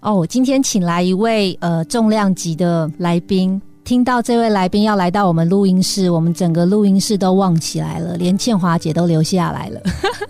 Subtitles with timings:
[0.00, 3.60] 哦，我今天请来一位呃重量级的来宾。
[3.88, 9.80] 听到这位来宾要来到我们录音室，我们整个录音室都旺起来了，连倩华姐都留下来了。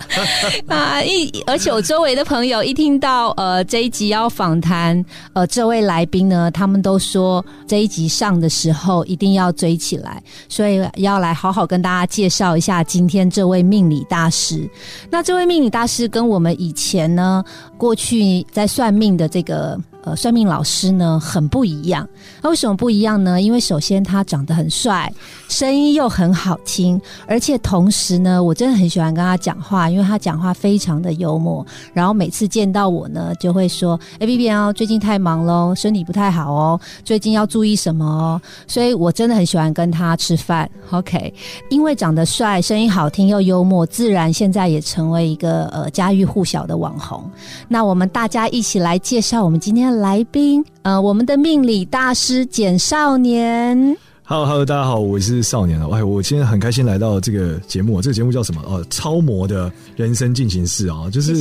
[0.72, 14.70] 啊，一而且我周围的朋友一听到呃这一集要访谈呃这位来宾呢，他们都说这一集上的时候一定要追起来，所以要来好好跟大家介绍一下今天这位命理大师。
[15.10, 17.42] 那这位命理大师跟我们以前呢
[17.76, 19.76] 过去在算命的这个。
[20.02, 22.08] 呃，算命老师呢很不一样，
[22.40, 23.42] 那为什么不一样呢？
[23.42, 25.12] 因为首先他长得很帅，
[25.48, 31.66] 声音又很好听，而且同时呢，我真的很喜欢跟他讲话，因为他讲话非常的幽默。
[31.92, 40.70] 然后每次见到我呢，就会说：“哎，B B 哦，最近太忙喽，身体不太好哦，最近要注意什么哦。”所以我真的很喜欢跟他吃饭。
[40.90, 41.32] OK，
[41.68, 47.22] 因为长得帅，声音好听又幽默，自然现在也成为一个呃家喻户晓的网红。
[47.68, 49.98] 那我们大家一起来介绍我们今天的。
[49.98, 53.96] 来宾，呃，我们的命理大师简少年。
[54.30, 55.88] Hello，Hello，大家好，我是少年啊。
[55.90, 58.60] 哎，我今天很开心来到这个节目，这个节目叫什么？
[58.66, 61.34] 哦，超模的人生进行式啊，就是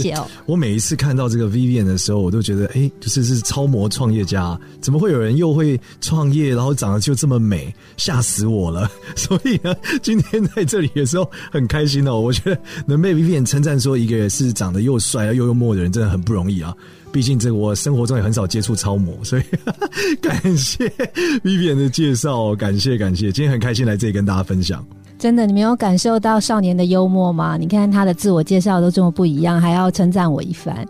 [0.46, 8.90] 我每一次看到这个 Vivian 的时候，我都觉得，哎，就是是超模创业家，怎么会有人又会创业，然后长得就这么美，吓死我了。
[9.18, 16.74] 所以呢，今天在这里的时候很开心哦，我觉得能被 Vivian 称赞说一个是长得又帅又幽默的人，真的很不容易啊。
[17.12, 19.44] 毕竟这我生活中也很少接触超模，所以
[20.22, 20.88] 感谢
[21.44, 24.86] Vivian 的介绍，感谢感谢，今天很开心来这里跟大家分享。
[25.18, 27.58] 真的，你没有感受到少年的幽默吗？
[27.58, 30.86] 你看他的自我介绍都这么不一样，还要称赞我一番，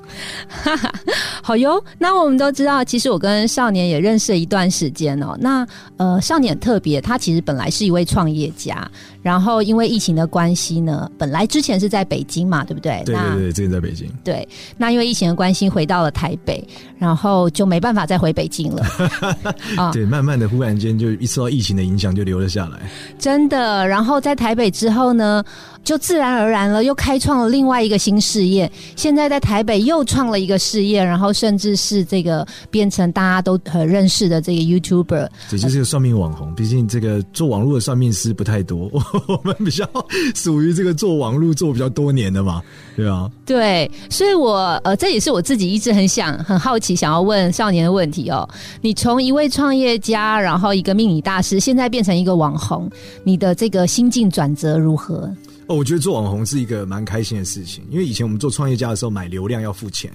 [0.49, 0.93] 哈 哈
[1.41, 1.81] 好哟。
[1.97, 5.37] 那我们都知道，其实我跟少年也认识了一段时间哦。
[5.39, 5.65] 那
[5.95, 8.85] 呃，少年特别，他其实本来是一位创业家。
[9.21, 13.01] 然后因为疫情的关系呢，本来之前是在北京嘛，对不对？
[13.05, 14.09] 对对对，之前在北京。
[14.23, 14.47] 对，
[14.77, 16.65] 那因为疫情的关系回到了台北，
[16.97, 18.85] 然后就没办法再回北京了。
[19.77, 22.79] 啊，对，慢慢的，忽然间就一受到疫情的影响，就留了下来。
[23.19, 25.43] 真的，然后在台北之后呢？
[25.87, 28.69] 就自然而然了，又开创了另外一个新事业。
[28.97, 35.29] 现在在台北又创了一个事业，然后甚至是这个变成大家都很认识的这个 YouTuber。
[35.49, 36.53] 这就是个算命网红。
[36.55, 38.89] 毕竟这个做网络的算命师不太多，
[39.29, 39.87] 我们比较
[40.35, 42.61] 属于这个做网络做比较多年的嘛，
[42.97, 43.31] 对啊？
[43.45, 48.45] 对，所以我呃，这也是我自己一直很想、很好奇想要问少年的问题哦。
[48.81, 52.91] 你从一位创业家，然后一个命理大师，现在变成一个网红，
[53.23, 55.33] 你的这个心境转折如何？
[55.67, 60.11] 哦，我觉得做网红是一个蛮开心的事情，因为以前我们做创业家的时候买流量要付钱，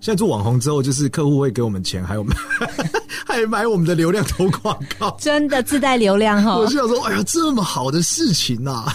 [0.00, 2.24] 现在做网红之后，就是客户会给我们钱，还有
[3.26, 6.56] 还买我们的流量投广告，真的自带流量哈！
[6.56, 8.86] 我就想说，哎呀，这么好的事情呐！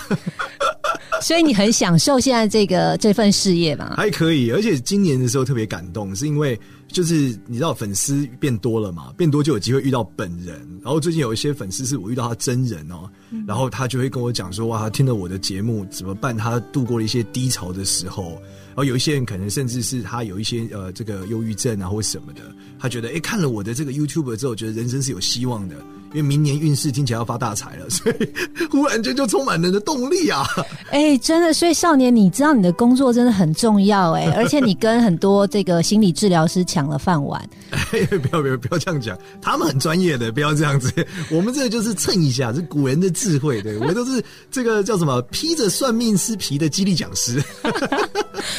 [1.22, 3.95] 所以你很享受现在这个这份事业吗？
[3.97, 6.59] 还可以，而且今年的时候特别感动，是因为。
[6.88, 10.56] 就是你知道粉丝变多了嘛，变多就有机会遇到本人。
[10.81, 13.09] 然后最近有一些粉丝是我遇到他真人哦，
[13.46, 16.36] 然后他就会跟我讲说哇，他听了我的节目怎么办？
[16.36, 18.42] 他度过了一些低潮的时候。
[18.78, 22.42] 然后有一些人可能甚至是他有一些呃这个忧郁症啊或什么的，
[22.78, 25.76] 他觉得哎看了我的这个 YouTube 之后，觉得人生是有希望的。
[26.14, 28.30] 因为明年运势听起来要发大财了， 所以
[28.72, 30.48] 忽然间就充满人的动力啊！
[30.90, 37.48] 哎，真的，所以少年，你知道你的工作真的很重要哎， 而且你跟很多这个心理治疗师抢了饭碗。
[37.92, 40.90] 哎，不要不要不要这样讲，他们很专业的，不要这样子。
[41.30, 47.44] 我们这个就是蹭一下，是古人的智慧，对我们都是这个叫什么披着算命师皮的激励讲师。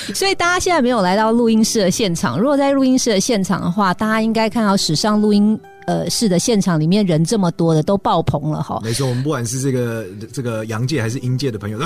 [0.15, 5.59] 所以大家现在没有来到录音室的现场，如果在录音室的现场的话，大家应该看到史上录音。
[5.87, 8.79] 呃，是的，现场里面人这么多的都爆棚了哈。
[8.85, 11.79] 没错，我们不管是这个这个阳界还是阴界的朋友，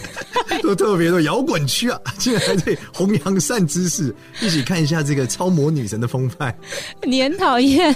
[0.62, 6.54] 都特别的摇滚区啊， 竟然这里弘扬善知识，一起看一下这个超模女神的风范。
[7.04, 7.94] 你很讨厌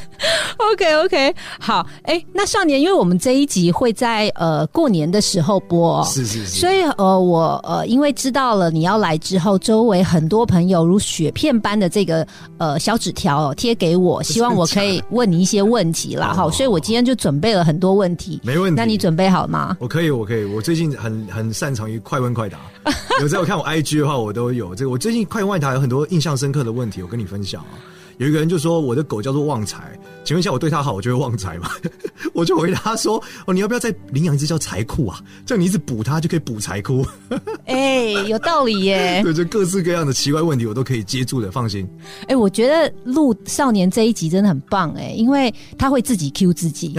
[0.59, 12.27] ？OK OK，好，哎，那少年，因为我们这一集会在呃过年的时候播，是是是，所以呃我呃因为知道了你要来之后，周围很多朋友如雪片般的这个
[12.59, 15.47] 呃小纸条贴给我，希望我可以问你。
[15.47, 18.77] 一些问题啦，好，所以我今天就准备了很多问题，没问题。
[18.77, 19.77] 那你准备好吗？
[19.79, 20.45] 我可以，我可以。
[20.45, 22.56] 我最近很很擅长于快问快答，
[23.21, 24.91] 有在我看我 IG 的话，我都有这个。
[24.91, 27.79] 我最近快问快答有很多印象深刻的问题，我跟你分享啊。
[28.19, 29.93] 有一个人就说我的狗叫做旺财，
[30.25, 31.71] 请问一下我对它好，我就会旺财吗？
[32.33, 35.21] 我就回答说哦，你要不要再领养一只叫财库啊？
[35.45, 37.07] 这样你一直补它就可以补财库。
[37.67, 39.21] 哎，有道理耶。
[39.23, 41.87] 对，就各式各样的奇怪问题我都可以接住的，放心。
[42.27, 46.99] 哎，我觉得录少年这一集真的很棒哎，因为他会自己 Q 自己。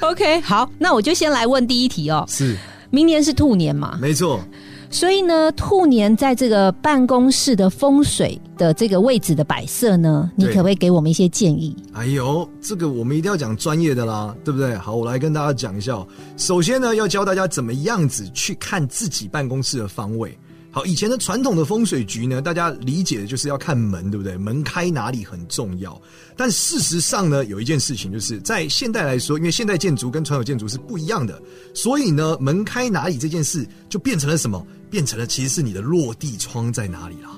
[0.00, 2.22] OK，好，那我就先来问第一题哦。
[2.28, 2.54] 是，
[2.90, 3.98] 明年是兔年嘛？
[4.00, 4.40] 没错。
[4.88, 11.76] 所以呢，兔年在这个办公室的风水的这个位置的摆设呢，你可不可以给我们一些建议？
[11.92, 14.76] 哎呦，这个我们一定要讲专业的啦，对不对？
[14.76, 16.06] 好，我来跟大家讲一下。
[16.36, 20.38] 首先呢，要教大家怎么样子去看自己办公室的方位。
[20.76, 24.36] 好，以前的传统的风水局呢，大家理解的就是要看门，对不对？
[24.36, 25.98] 门开哪里很重要。
[26.36, 31.40] 但事实上呢，有一件事情就是在现代来说，因为现代建筑跟传统建筑是不一样的，
[31.72, 34.66] 所以呢，门开哪里这件事就变成了什么？
[34.90, 37.30] 变成了其实是你的落地窗在哪里啦。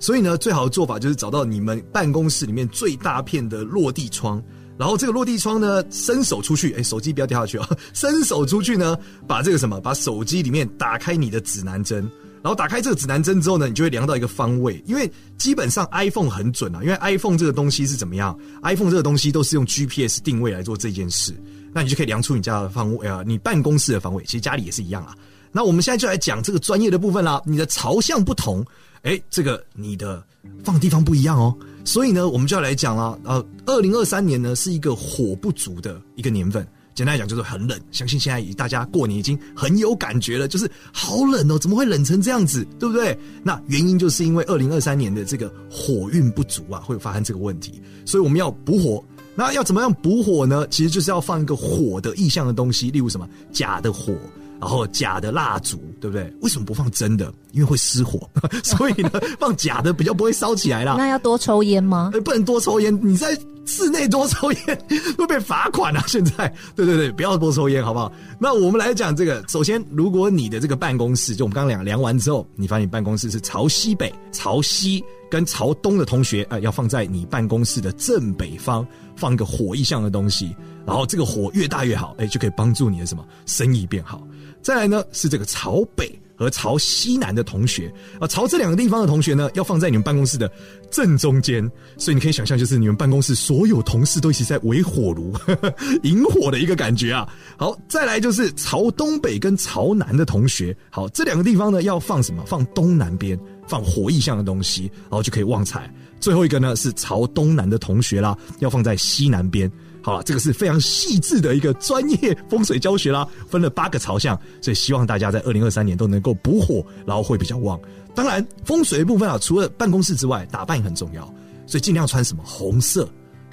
[0.00, 4.42] 所以呢，最好的做法就是找到你们办公室里面最大片的落地窗，
[4.76, 7.68] 然后这个落地窗呢，伸手出去，哎，手机不要掉下去啊！
[7.94, 8.98] 伸手出去呢，
[9.28, 12.10] 把这个什么，把手机里面打开你的指南针。
[12.42, 21.34] 然后打开这个指南针之后呢，你就会量到一个方位，因为基本上 iPhone 很准啊，因为 iPhone 这个东西是怎么样？iPhone 这个东西都是用 GPS 定位来做这件事，
[21.72, 25.14] 那你就可以量出你家的方位啊，你办公室的方位，其实家里也是一样啊。
[25.52, 28.64] 那我们现在就来讲这个专业的部分啦，你的朝向不同，
[29.02, 30.24] 哎，这个你的
[30.64, 31.54] 放地方不一样哦，
[31.84, 36.66] 所以呢，我们就要来讲了，呃，二零二三年呢是一个火不足的一个年份。
[36.94, 43.16] 简单来讲就是很冷，相信现在大家过年已经很有感觉了，就是好冷哦，怎么会冷成这样子，对不对？
[43.42, 49.02] 那原因就是因为二零二三年的这个火运不足啊，会发生这个问题，所以我们要补火。
[49.34, 50.66] 那要怎么样补火呢？
[50.68, 54.12] 其实就是要放一个火的意象的东西，例如什么假的火，
[54.60, 56.30] 然后假的蜡烛，对不对？
[56.42, 57.32] 为什么不放真的？
[57.52, 58.28] 因为会失火，
[58.62, 60.96] 所以呢，放假的比较不会烧起来啦。
[60.98, 62.10] 那要多抽烟吗？
[62.24, 63.38] 不能多抽烟，你在。
[63.70, 64.86] 室内多抽烟
[65.16, 66.02] 会被罚款啊！
[66.08, 68.12] 现在，对对对，不要多抽烟，好不好？
[68.36, 69.44] 那我们来讲这个。
[69.46, 78.84] 首先，如果你的这个办公室，就我们刚刚量量完之后，你发现你办公室是朝西北、朝西跟朝东的同学，呃，要放在你办公室的正北方，
[79.14, 80.54] 放个火意象的东西。
[80.84, 84.20] 然后这个火越大越好，哎，就可以帮助你的什么生意变好。
[84.60, 86.20] 再来呢，是这个朝北。
[86.40, 90.50] 和朝西南的同学啊，朝这两个地方的同学呢，要放在你们办公室的
[90.90, 95.34] 正中间，所以你可以想象，就是你们办公室所有同事都一起在围火炉
[96.02, 97.28] 引火的一个感觉啊。
[97.58, 102.42] 好，再来就是朝东北跟朝南的同学，好，这两个地方呢要放什么？
[102.46, 103.38] 放东南边，
[103.68, 105.92] 放火意象的东西，然后就可以旺财。
[106.20, 109.70] 最后一个呢是朝东南的同学啦，要放在西南边。
[110.02, 117.78] 好了，这个是非常细致的一个专业风水教学啦，分了八个朝向，所以希望大家在二零二三年都能够补火，然后会比较旺。
[118.14, 121.24] 当然，风水的部分啊，除了办公室之外，打扮也很重要，
[121.66, 123.08] 所以尽量穿什么红色、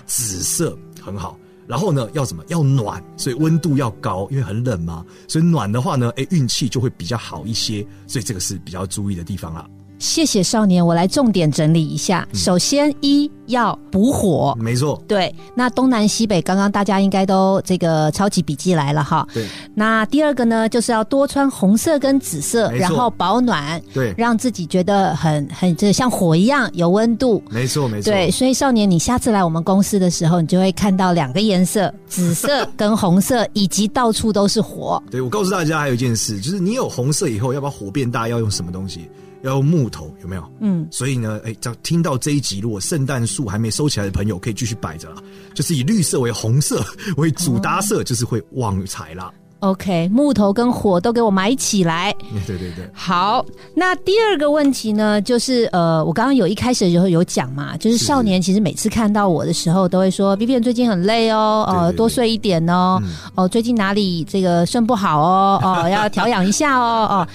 [0.05, 1.38] 紫色很好。
[1.67, 2.41] 然后呢，要什么？
[2.47, 7.85] 要暖，所以温度要高，因为很冷嘛，所以暖的话呢，哎，运气就会比较好一些。
[8.07, 9.67] 所以这个是比较注意的地方啦。
[9.99, 12.27] 谢谢少年，我来重点整理一下。
[12.33, 15.01] 首先，一要补火，没错。
[15.07, 19.27] 对，那东南西北，刚刚大家应该都这个抄起笔记来了哈。
[19.33, 19.47] 对。
[19.73, 27.41] 那第二个呢，就是要多穿红色跟紫色，然后保暖，对，让自己觉得很很这像火一样有温度。
[27.49, 28.11] 没错，没错。
[28.11, 35.01] 对，所以少年，你下次来我们公司的时候，你就会看到两个颜色，紫色跟红色，以及到处都是火。
[35.09, 39.09] 对，我告诉大家还有一件事，就是你有红色以后，要把火变大，要用什么东西？
[39.47, 40.51] 要用木头有没有？
[40.59, 45.16] 嗯，所以呢，哎，只要听到这一集，如果圣诞树还没收起来的朋友，可以继续摆着啦。
[45.54, 46.83] 就是以绿色为红色
[47.18, 49.31] 为主搭色，就是会旺财啦。
[49.61, 52.13] OK，木头跟火都给我埋起来。
[52.45, 52.87] 对对对。
[52.94, 63.01] 好，那第二个问题呢，就是呃，我刚刚有一开始的时候有讲嘛，就是少年其实每次看到我的时候，都会说 B B 最近很累哦，呃，多睡一点哦，
[63.33, 67.27] 哦，最近哪里这个肾不好哦，哦，要调养一下哦，哦。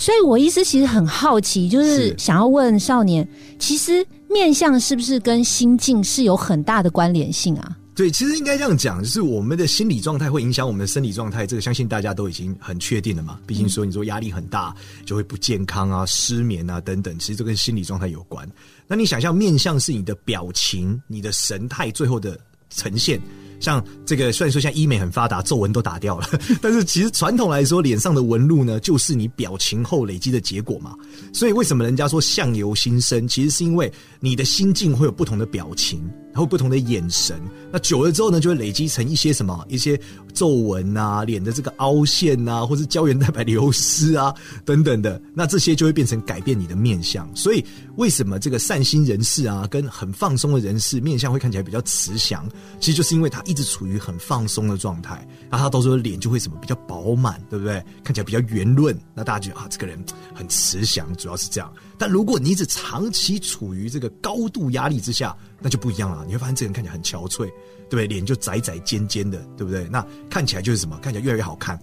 [0.00, 3.28] 所以，我一直其实很好奇，就是想要问少年，
[3.58, 7.76] 其实面相是不是跟心境是有很大的关联性啊？
[7.94, 13.38] 对，其实应该这样讲，就是我们的心理状态会影响我们的生理状态，这个相信大家都已经很确定了嘛。
[13.46, 18.48] 毕竟说你说压力很大就会不健康啊、失眠啊等等，其实这跟心理状态有关。
[18.86, 22.40] 那你想象面相是你的表情、你的神态最后的
[22.70, 23.20] 呈现。
[23.60, 26.26] 像这个，虽然说现在医美很发达，皱纹都打掉了，
[26.60, 30.96] 但是其实传统来说，脸上的纹路呢，就是你表情后累积的结果嘛。
[31.32, 36.02] 所以为什么人家说相由心生，其实是因为你的心境会有不同的表情，
[36.32, 37.40] 然后不同的眼神，
[37.72, 40.00] 那久了之后呢，就会累积成一些什么一些
[40.32, 44.32] 皱纹啊，脸的这个凹陷啊，或是胶原蛋白流失啊
[44.64, 47.28] 等等的，那这些就会变成改变你的面相。
[47.34, 47.64] 所以
[47.96, 52.48] 为什么这个善心人士啊，跟很放松的人士面相会看起来比较慈祥？
[52.78, 57.84] 其实就是因为他一直处于很放松的状态，那他到时候脸就会什么比较饱满，对不对？
[58.04, 59.98] 看起来比较圆润，那大家觉得啊，这个人
[60.32, 61.72] 很慈祥，主要是这样。
[62.00, 68.06] 但如果你一直长期处于这个高度压力之下，那就不一样了，你会发现这个人看起来很憔悴，对不对？
[68.06, 69.86] 脸就窄窄尖尖的，对不对？
[69.90, 70.98] 那看起来就是什么？
[71.02, 71.78] 看起来越来越好看。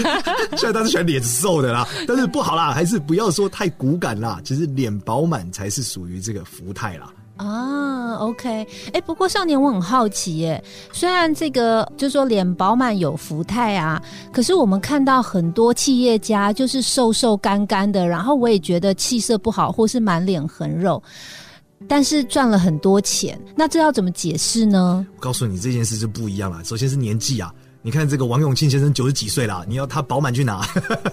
[0.56, 4.40] 虽然他是喜欢脸瘦的啦，但是不好啦，还是不要说太骨感啦。
[4.42, 7.12] 其实脸饱满才是属于这个福态啦。
[7.40, 21.02] 啊，OK，哎，不过少年我很好奇耶，虽然这个就是说脸饱满有福态啊，可是我们看到很多企业家就是瘦瘦干干的，然后我也觉得气色不好，或是满脸横肉。
[21.88, 25.06] 但是赚了很多钱，那这要怎么解释呢？
[25.16, 26.62] 我告诉你这件事就不一样了。
[26.62, 27.50] 首先是年纪啊，
[27.82, 30.60] 你看这个王永庆先生九十几岁了，你要他饱满去哪？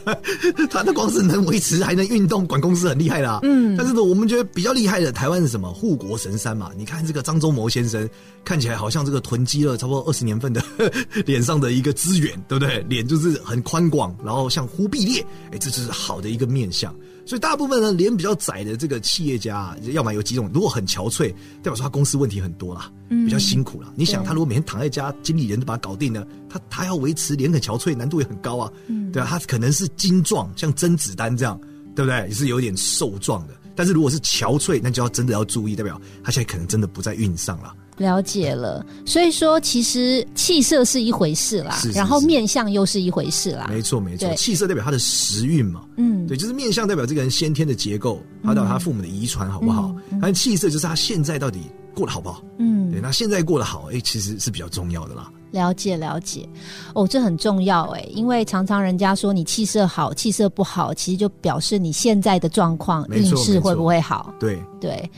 [0.69, 3.39] 他他光是能维持还能运动，管公司很厉害啦。
[3.43, 5.71] 嗯，但是呢，我们觉得比较厉害的台湾是什么？
[5.71, 6.71] 护国神山嘛。
[6.77, 8.09] 你看这个张忠谋先生，
[8.43, 10.61] 看起来好像这个囤积了差不多二十年份的
[11.25, 12.79] 脸上的一个资源，对不对？
[12.89, 16.93] 脸就是很宽广，然后像忽必烈，哎，这就是好的一个面相。
[17.27, 21.29] 所以大部分呢，脸比较窄的这个企业家，要么有几种，如果很憔悴，
[21.61, 23.91] 代表说他公司问题很多啦，比较辛苦啦。
[23.97, 28.71] 你想，他如果每天躺在家，经理人都把他搞定了，他他要维持脸很憔悴，难度也很高啊。
[29.11, 31.59] 对啊，他可能是精壮，像甄子丹这样，
[31.93, 32.17] 对不对？
[32.29, 33.53] 也是有点瘦壮的。
[33.75, 37.75] 但是如果是憔悴，那就要真的要注意，代表他现在可能真的不在运上了。
[37.97, 43.67] 了解了，所以说其实气色是一回事啦，然后面相又是一回事啦。
[43.69, 49.93] 没错没错，气色代表他的时运嘛，嗯，对，就是面相代表这个人先天的结构，还有他父母的遗传好不好？
[50.21, 51.61] 但气色就是他现在到底
[51.95, 52.43] 过得好不好？
[52.59, 55.31] 嗯，对，那现在过得好，哎，其实是比较重要的啦。
[55.51, 56.47] 了解了解，
[56.93, 64.33] 哦，这很重要哎，因为常常人家说你气色好，气色不好，其实就表示你现在的状况运势会不会好？
[64.39, 65.09] 对对。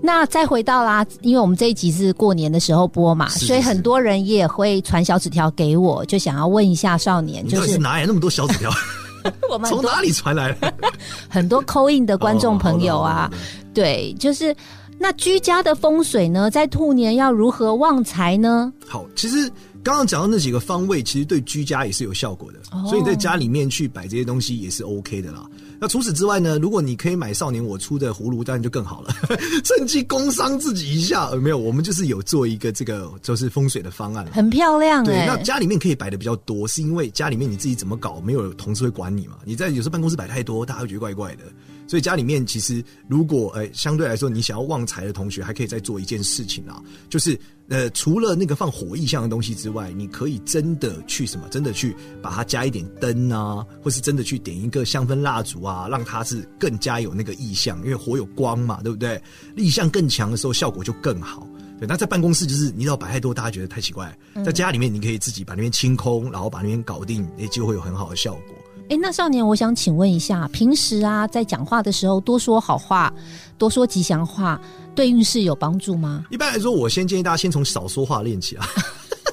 [0.00, 8.70] 那再回到啦，因为我们这一集是过年的时候播嘛，所以很多人也会传小纸条给我，就想要问一下少年，就是哪来那么多小纸条？
[9.50, 10.74] 我们从哪里传来的？
[11.28, 13.30] 很多扣印的观众朋友啊，
[13.72, 14.54] 对，就是
[14.98, 18.72] 那居家的风水呢，在兔年要如何旺财呢？
[18.86, 19.50] 好，其实。
[19.84, 22.58] 刚刚讲到那几个方位，其实对居家也是有效果的，
[22.88, 25.44] 所以你在家里面去摆这些东西也是 OK 的啦。
[25.80, 29.14] 那除此之外呢，如果你可以买少年我出的葫芦，当然就更好了，
[29.64, 31.26] 趁机工商自己一下。
[31.26, 35.04] 呃，没有，我们就是有做一个这个就是风水的方案，很漂亮。
[35.04, 39.34] 对，那家里面可以摆的比较多，是因为家里面你自己怎么搞，没有同事会管你嘛。
[39.44, 41.44] 你在有时候办公室摆太多，大家会觉得怪怪的。
[41.86, 47.38] 所以家里面其实如果呃相对来说你想要旺财的同学，还可以再做一件事情啊，就是
[47.68, 59.20] 呃除了那个放火意象的东西之外，你可以真的去什么，真的去把它加一点灯啊，或是真的去点一个香氛蜡烛啊，让它是更加有那个意象，因为火有光嘛，对不对？
[59.56, 61.46] 意象更强的时候，效果就更好。
[61.78, 64.16] 对，那在办公室就是你要摆太多，大家觉得太奇怪。
[64.44, 68.54] 在家里面你可以自己把那边清空，然后把那边搞定，也就会有很好的效果。
[68.90, 73.12] 哎，那少年，我想请问一下，平时啊，在讲话的时候多说好话，
[73.56, 74.60] 多说吉祥话，
[74.94, 76.26] 对运势有帮助吗？
[76.30, 78.66] 一般来说，我先建议大家先从少说话练起啊。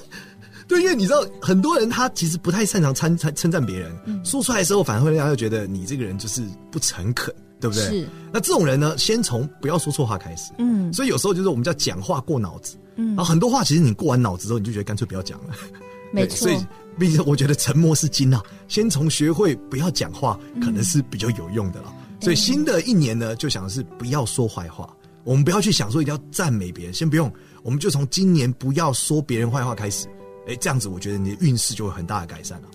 [0.69, 3.91] 对，因为你知道，很多人他其实不太擅长称称称赞别人，
[4.23, 6.41] 说出来的时候，反而会让他觉得你这个人就是
[6.71, 7.83] 不诚恳，对不对？
[7.83, 8.07] 是。
[8.31, 10.53] 那这种人呢，先从不要说错话开始。
[10.59, 10.93] 嗯。
[10.93, 12.77] 所以有时候就是我们叫讲话过脑子。
[12.95, 13.07] 嗯。
[13.07, 15.53] 然后很多话其实你过完脑子之后，你就觉得干脆不要讲了。
[16.13, 16.47] 没错。
[16.47, 16.65] 所以。
[16.99, 18.43] 毕竟，我觉得沉默是金啊。
[18.67, 21.93] 先从学会不要讲话，可能是比较有用的了。
[22.19, 24.95] 所以新的一年呢，就想的是不要说坏话。
[25.23, 27.31] 我们不要去想说一定要赞美别人，先不用。
[27.63, 30.07] 我们就从今年不要说别人坏话开始。
[30.47, 32.67] 哎，这样子，我觉得你的运势就会很大的改善了。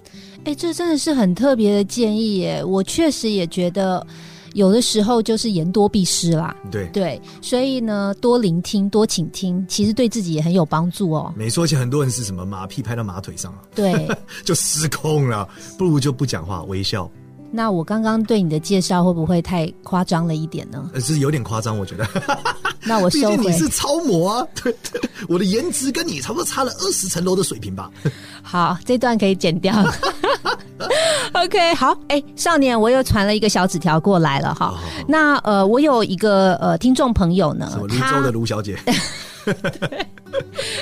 [0.44, 2.64] 哎，这真的是很特别的建议耶！
[2.64, 4.06] 我确实也觉得。
[4.56, 11.30] 有的时候就是言多必失啦，对对，所以呢，多聆听、多倾听，其实对自己也很有帮助哦。
[11.36, 14.08] 没错，而且很多人是什么马屁拍到马腿上了，对，
[14.44, 15.46] 就失控了，
[15.76, 17.08] 不如就不讲话，微笑。
[17.52, 20.90] 那我刚刚对你的介绍会不会太夸张了一点呢？
[21.00, 22.08] 是有点夸张，我觉得。
[22.82, 23.36] 那我收回。
[23.36, 27.90] 你是超模啊，对对，我的颜值跟你差不多差了二十层楼的水平吧。
[28.42, 29.74] 好，这段可以剪掉。
[31.32, 34.74] OK，好，哎，少年，我又传了一个小纸条过来了哈。
[35.08, 38.78] 那呃，我有一个呃听众朋友呢，泸州的卢小姐。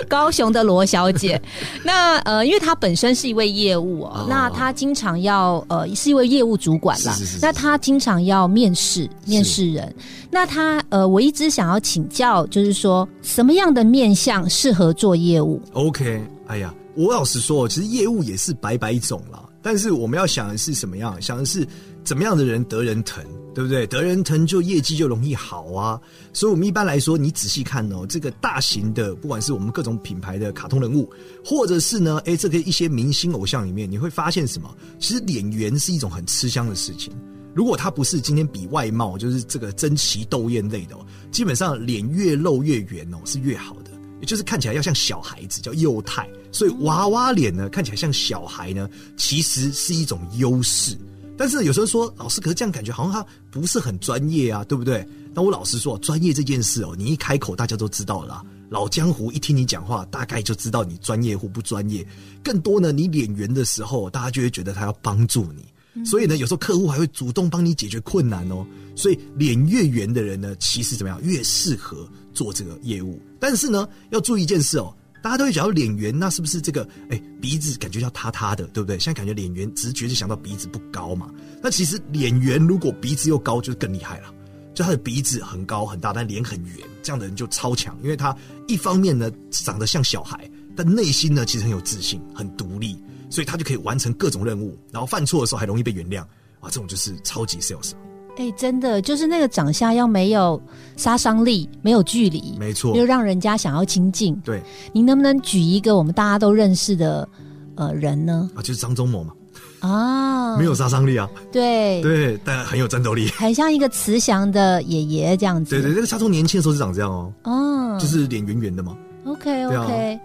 [0.08, 1.40] 高雄的罗小姐。
[1.84, 7.14] 那呃，因为她本身是一位业务哦，那她经常要呃是一位业务主管啦。
[7.42, 9.94] 那她经常要面试面试人。
[10.30, 19.43] 那她呃，我一直想要请教，就是说什么样的面相适合做业务？OK，哎呀，我老实说，其实业务也是百百种了。
[19.64, 21.21] 但是我们要想的是什么样？
[21.23, 21.66] 想的是
[22.04, 23.87] 怎么样的人得人疼，对不对？
[23.87, 25.99] 得人疼就业绩就容易好啊。
[26.35, 31.11] 所以，我们一般来说，你仔细看哦，这个大型的，不管是我们各种品牌的卡通人物，
[31.42, 34.76] 或者是呢，哎，这个一些明星偶像里面，你会发现什么？
[35.00, 37.11] 其实脸圆是一种很吃香的事情。
[37.54, 43.90] 如果他不是今天比外貌，就是这个争奇斗艳类的，哦基本上脸越露越圆哦，是越好的。
[44.25, 46.26] 也就是看起来要像小孩子，叫幼态。
[46.50, 48.88] 所以娃娃脸呢，看起来像小孩呢，
[49.19, 50.97] 其实是一种优势。
[51.37, 55.07] 但是有时候说老师，可是这样感觉好像他不是很专业啊，对不对？
[55.35, 58.43] 那我老实说，专业这件事哦，你一开口大家都知道了。
[58.71, 62.07] 老江湖一听你讲话，大概就知道你专业或不专业。
[62.43, 66.04] 更多呢，你脸圆的时候，大家就会觉得他要帮助你。
[66.04, 68.66] 所以呢，有时候客户还会主动帮你解决困难哦。
[68.97, 73.18] 所以脸越圆的人呢，其实怎么样越适合做这个业务。
[73.40, 74.94] 但是呢，要注意一件事哦。
[75.22, 76.86] 大家都会讲到脸圆，那是不是这个？
[77.08, 78.98] 哎，鼻子感觉要塌塌的，对不对？
[78.98, 81.30] 现在感觉脸圆，直觉就想到鼻子不高嘛。
[81.62, 84.30] 那其实脸圆如果鼻子又高，就更厉害了。
[84.74, 88.36] 就他的鼻子很高很大，但脸很圆，这样的人就超强，因为他
[88.68, 96.20] 一方面呢长得像小孩，但内心呢其实很有自信，很独立，所以他就可以完成各种任务，然后犯错的时候还容易被原谅
[96.60, 96.64] 啊。
[96.64, 97.92] 这种就是超级 sales。
[98.36, 100.60] 哎，真的就是那个长相要没有
[100.96, 104.34] 杀伤力，没有距离，没错，又让人家想要亲近。
[104.44, 104.62] 对，
[104.92, 107.28] 您能不能举一个我们大家都认识的
[107.76, 108.50] 呃人呢？
[108.54, 109.32] 啊，就是张忠谋嘛。
[109.80, 111.28] 啊，没有杀伤力啊。
[111.52, 115.70] 对对，但很有战斗力，很像一个慈祥的爷爷这样子。
[115.76, 117.32] 对对，那个他从年轻的时候是长这样哦。
[117.44, 118.96] 哦，就是脸圆圆的嘛。
[119.26, 120.18] OK OK。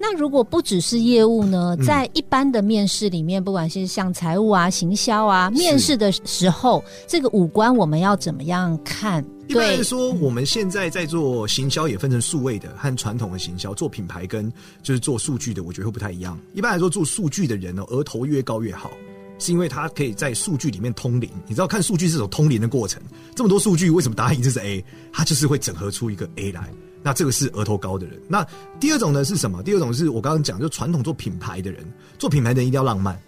[0.00, 9.24] 那如果不只是业务呢，在一般的面试里面，不管是像财务啊、行销啊，面试的时候，这个五官我们要怎么样看？
[9.48, 14.52] 一般来说，我们现在在做行销也分成数位的和传统的行销，做品牌跟
[14.82, 16.38] 就是做数据的，我觉得会不太一样。
[16.54, 18.90] 一般来说，做数据的人呢，额头越高越好，
[19.38, 21.30] 是因为他可以在数据里面通灵。
[21.46, 23.02] 你知道，看数据是种通灵的过程。
[23.34, 24.84] 这么多数据，为什么答案一直是 A？
[25.12, 26.70] 它就是会整合出一个 A 来。
[27.08, 28.20] 那这个是额头高的人。
[28.28, 28.46] 那
[28.78, 29.62] 第二种呢是什么？
[29.62, 31.82] 第二种是我刚刚讲，就传统做品牌的人，
[32.18, 33.18] 做品牌的人一定要浪漫。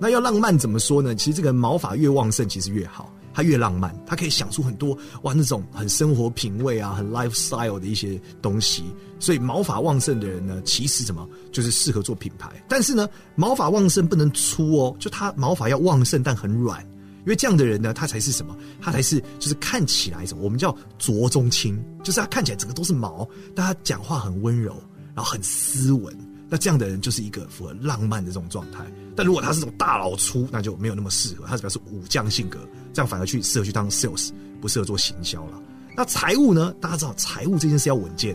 [0.00, 1.14] 那要浪漫怎么说呢？
[1.14, 8.82] 其实这个毛发越旺盛，其实越好，他越浪漫，他可以想出很多哇那种很生活品味啊、很 lifestyle 的一些东西。
[9.20, 12.50] 所以毛发旺盛的人呢，其实什么就是适合做品牌。
[12.68, 16.84] 但是呢，毛发旺盛不能粗哦，就他毛发要旺盛但很软。
[17.28, 18.56] 因为这样的人呢，他才是什么？
[18.80, 20.42] 他才是就是看起来什么？
[20.42, 24.82] 我们叫浊中清，就是他看起来整个都是毛，但他讲话很温柔，
[25.14, 26.16] 然后很斯文。
[26.48, 28.78] 那这样的人就是一个符合浪漫的这种状态。
[29.14, 31.44] 但如果他是这种大老粗，那就没有那么适合。
[31.46, 35.62] 他是表示武将性格，这样反而去适合去当 sales，不适合做行销了。
[35.94, 36.74] 那财务呢？
[36.80, 38.34] 大家知道财务这件事要稳健，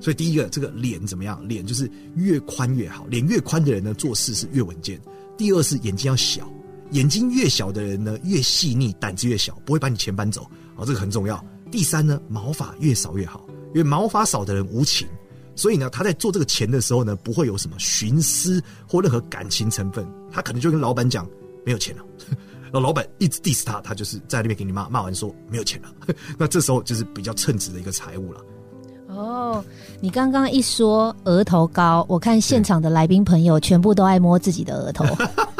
[0.00, 1.40] 所以第一个这个脸怎么样？
[1.48, 5.00] 脸就是越宽越好，脸越宽的人呢，做事是越稳健。
[5.36, 6.50] 第二是眼睛要小。
[6.94, 10.46] 眼睛越小的人呢，越细腻，胆子越小，不会把你钱搬走。
[10.76, 11.44] 哦，这个很重要。
[11.68, 15.08] 第三呢，毛发越少越好，因为毛发少的人无情，
[15.56, 20.06] 所以呢，他在做这个钱的时候呢，不会有什么徇私或任何感情成分。
[20.30, 21.28] 他可能就跟老板讲
[21.66, 22.02] 没有钱了，
[22.70, 25.88] 然后老板一直 diss 他，他就是在那边给你骂，骂完说没有钱了。
[26.38, 28.40] 那这时候就是比较称职的一个财务了。
[29.08, 29.64] 哦，
[30.00, 35.04] 你刚刚一说额头高，我看现场的来宾朋友全部都爱摸自己的额头。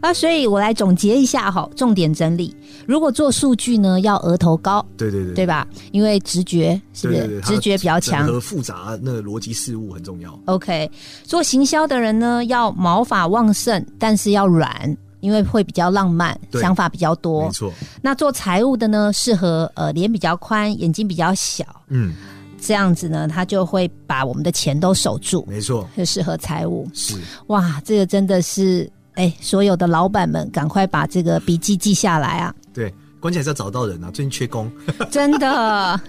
[0.00, 2.56] 啊，所以我来总结一下哈，重点整理。
[2.86, 5.66] 如果做数据呢，要额头高，对对对，对吧？
[5.92, 7.40] 因为直觉是不是？
[7.42, 10.38] 直觉比较强，和复杂那个逻辑事物很重要。
[10.46, 10.90] OK，
[11.24, 17.44] 做行销的人呢，要毛发旺盛，但是要软，因为会比较浪漫，想法比较多。
[17.44, 17.72] 没错。
[18.00, 22.14] 那做财务的呢，适合呃脸比较宽，眼睛比较小，嗯，
[22.58, 25.44] 这样子呢，他就会把我们的钱都守住。
[25.46, 26.88] 没错，就适合财务。
[26.94, 28.90] 是哇，这个真的是。
[29.20, 32.54] 哎，所有的老板们，赶快把这个笔记记下来啊！
[32.72, 34.72] 对，关键还是要找到人啊，最近缺工，
[35.12, 36.00] 真的。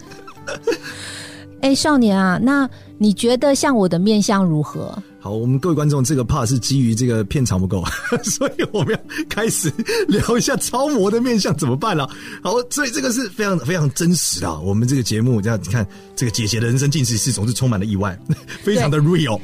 [1.60, 4.98] 哎，少年啊，那你觉得像我的面相如何？
[5.24, 7.84] 好，我们各位观众，这个怕是基于这个片场不够，
[8.26, 9.72] 所以我们要开始
[10.08, 12.10] 聊一下超模的面相怎么办了。
[12.42, 14.60] 好，所以这个是非常非常真实的。
[14.62, 18.18] 我们这个节目这样，你看这个姐姐的人生进行是总是充满了意外，
[18.64, 19.40] 非常的 real。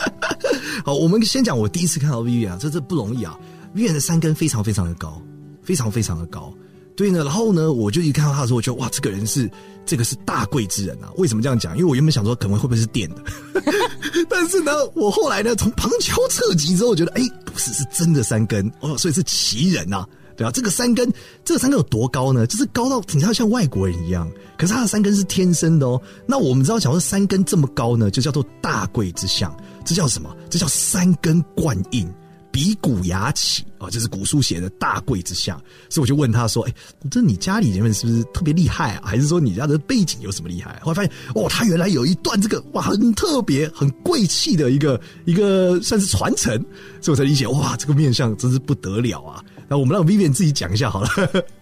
[0.84, 3.34] 好，我们先讲我第一次看到 Vivian 啊，这这不容易啊。
[3.74, 5.22] Vivian 的三根非常非常的高，
[5.62, 6.52] 非常非常的高。
[6.98, 9.48] 对呢，然后呢，我就一看到他的时候，我觉得哇，这个人是
[9.86, 11.06] 这个是大贵之人啊！
[11.16, 11.78] 为什么这样讲？
[11.78, 13.22] 因为我原本想说，可能会不会是电的，
[14.28, 20.04] 但是呢，我后来呢，从旁敲侧击之后，我觉得哎，不是，是真的三根哦，所以是奇人呐，
[20.36, 21.08] 对啊，这个三根，
[21.44, 22.44] 这个三根有多高呢？
[22.48, 26.02] 就是高到你知道像外国人一样，可是他的三根是天生的哦。
[26.26, 30.36] 那我们知道，讲说三根这么高呢，就叫做大贵之相，这叫什么？
[30.50, 32.12] 这叫三根贯印。
[32.58, 35.56] 比古牙起啊，这是古书写的大贵之相，
[35.88, 36.74] 所以我就问他说：“哎，
[37.08, 39.02] 这你家里人是不是特别厉害啊？
[39.04, 46.52] 还是说你家的背景有什么厉害？”后来发现，哦，他原来有一段这个哇，很特别、很贵气的一个一个算是传承，
[47.00, 49.40] 所以我才理解哇，这个面相真是不得了啊！
[49.68, 51.08] 那我们让 Vivian 自己讲一下好了。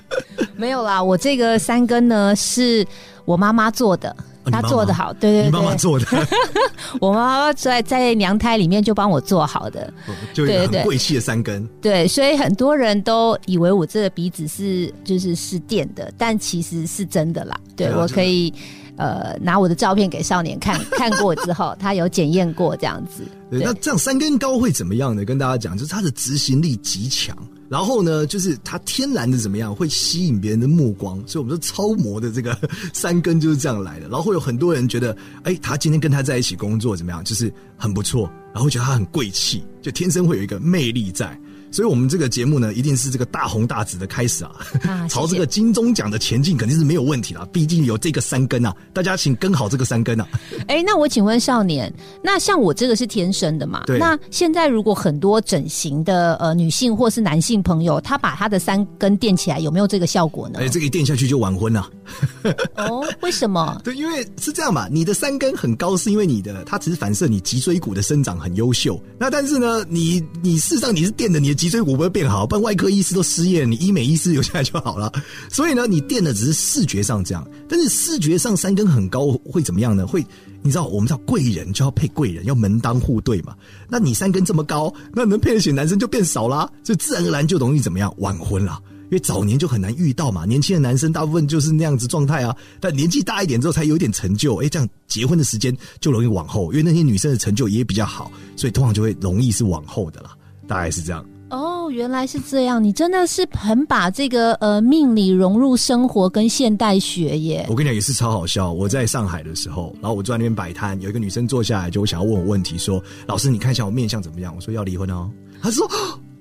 [0.56, 2.86] 没有啦，我这个三根呢是
[3.26, 4.16] 我妈妈做的。
[4.50, 6.06] 他做的好，对对对，你妈妈做的，
[7.00, 9.92] 我妈妈在在娘胎里面就帮我做好的，
[10.32, 17.58] 就对对贵气的三根，对，所以很多人都以为我这个鼻子是就是是垫的，但其实是真的啦。
[17.76, 18.52] 对我可以
[18.96, 23.22] 呃拿我的照片给少年看 看过之后，他有检验过这样子。
[23.50, 25.24] 对，那这样三根高会怎么样呢？
[25.24, 27.36] 跟大家讲，就是他的执行力极强。
[27.68, 32.56] 然后呢，就是它天然的怎么样，会吸引别人的目光，所以我们说超模的这个
[32.94, 34.08] 三根就是这样来的。
[34.08, 41.38] 然后会有很多人觉得，哎，他今天跟他在一起工作怎么样，就是很不错，然后觉得他很贵气，就天生会有一个魅力在。
[41.70, 44.52] 所以，我们这个节目呢，一定是这个大红大紫的开始啊！
[45.08, 47.46] 朝这个金钟奖的前进肯定是没有问题了。
[47.52, 50.28] 毕竟有这个三根啊，大家请跟好这个三根啊！
[50.68, 53.84] 哎，那我请问少年，那像我这个是天生的嘛？
[53.86, 53.98] 对。
[53.98, 60.58] 那现在如果很多整形的呃女性或是男性朋友，他把他的三根垫起来，有没有这个效果呢？
[60.60, 61.90] 哎，这个一垫下去就晚婚了。
[62.76, 63.80] 哦，为什么？
[63.84, 69.00] 对，因为是这样嘛，你的三根很高，是因为你的它只是反射你脊椎骨的生长很优秀。
[69.18, 75.12] 那但是呢，你你事实上你是垫的，你的脊椎骨不会变好，不然外科医师都失业，你医美医师留下来就好了。
[75.50, 80.06] 所以呢，你垫的只是视觉上这样，但是视觉上三根很高会怎么样呢？
[80.06, 80.24] 会
[80.62, 83.54] 你知道，我们知道贵人就要配贵人，要门当户对嘛。
[83.88, 88.80] 那你三根这么高，那能配得起男生就变少啦，就自然而然就容易怎么样晚婚了。
[89.04, 92.52] 因为早年就很难遇到嘛，年轻的男生大部分就是那样子状态啊。
[92.80, 96.72] 但年纪大一点之后才有点成就，哎，这样结婚的时间就容易往后。
[96.72, 100.36] 因为那些女生的成就也比较好，所以通常就会容易是往后的啦。
[100.66, 101.24] 大概是这样。
[101.50, 102.82] 哦，原来是这样。
[102.82, 107.66] 你真的是很把这个呃命理融入生活跟现代学耶。
[107.68, 108.72] 我跟你讲也是超好笑。
[108.72, 115.30] 我在上海的时候，然后我坐在那边摆摊，有一个女生坐下来就想要问我问题，说：“老师，你看一下我面相怎么样？”我说：“要离婚哦。”
[115.62, 115.88] 她说。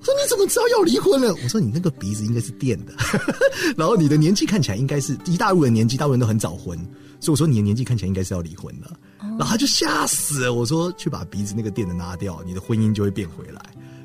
[0.01, 1.33] 说你怎么知道要离婚了？
[1.43, 2.93] 我说你那个鼻子应该是垫的，
[3.75, 6.77] 然后你的年纪看起来应该是一大陆人年纪，大陆人都很早婚，
[7.19, 8.91] 所以我说你的年纪看起来应该是要离婚了。
[9.19, 13.59] 然后他就吓死了，我说去把鼻子那个垫的拿掉，你的婚姻就会变回来。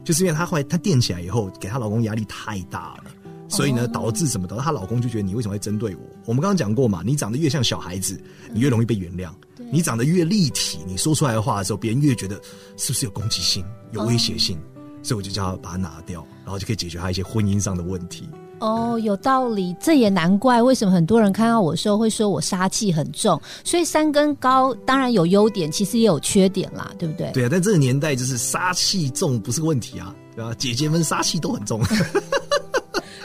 [0.04, 3.04] 就是因为她后来她垫起来以后，给她老公压力太大了，
[3.48, 4.46] 所以呢导致什么？
[4.46, 6.02] 导致她老公就觉得你为什么会针对我？
[6.26, 8.20] 我们刚刚讲过嘛，你长得越像小孩子，
[8.52, 9.30] 你越容易被原谅；
[9.72, 12.40] 你长得越立体，你说出来的话的时候，别人越觉得
[12.76, 14.58] 是不是有攻击性、有威胁性。
[15.02, 18.28] 所以我就叫她把它拿掉，然后就可以解决她一些婚姻上的问题。
[18.60, 23.40] 哦，有道理，这也难怪为什么很多人看到我的时候会说我杀气很重。
[23.64, 27.30] 所以三根高当然有优点，其实也有缺点啦，对不对？
[27.32, 30.54] 对啊，但这个年代就是杀气重不是个问题啊，对吧？
[30.58, 31.82] 姐姐们杀气都很重。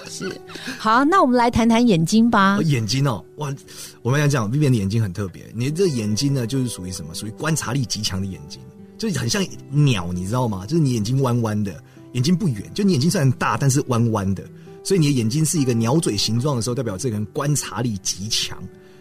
[0.07, 0.33] 是，
[0.79, 2.57] 好，那我们来谈谈眼睛吧。
[2.63, 3.53] 眼睛哦，哇，
[4.01, 7.13] 我们要讲 Vivian 的眼睛很特别，你这眼睛呢就是属于什么？
[7.13, 8.59] 属于观察力极强的眼睛。
[8.97, 10.65] 就很像鸟，你知道吗？
[10.65, 14.41] 就是你眼睛弯弯的，眼睛不圆，就你眼睛虽然大，但是弯弯的，
[14.85, 18.57] 所以你的眼睛是一个鸟嘴形状的时候，代表这个人观察力极强。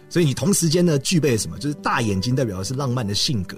[0.09, 1.57] 所以你同时间呢，具备了什么？
[1.59, 3.57] 就是大眼睛代表的是浪漫的性格，